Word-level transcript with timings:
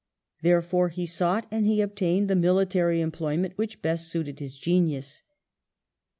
Therefore 0.41 0.89
he 0.89 1.05
sought 1.05 1.45
and 1.51 1.67
he 1.67 1.79
obtained 1.79 2.27
the 2.27 2.35
military 2.35 3.01
employment 3.01 3.55
which 3.55 3.83
best 3.83 4.07
suited 4.07 4.39
his 4.39 4.57
genius. 4.57 5.21